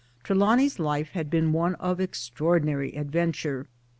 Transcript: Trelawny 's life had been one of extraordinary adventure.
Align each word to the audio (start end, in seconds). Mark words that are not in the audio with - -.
Trelawny 0.23 0.67
's 0.67 0.79
life 0.79 1.09
had 1.09 1.29
been 1.29 1.51
one 1.51 1.75
of 1.75 1.99
extraordinary 1.99 2.95
adventure. 2.95 3.67